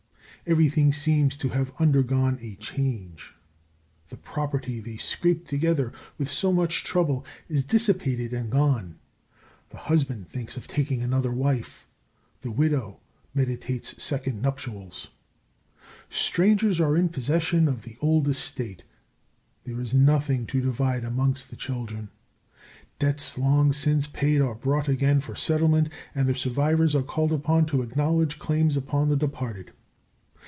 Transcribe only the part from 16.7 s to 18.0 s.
are in possession of the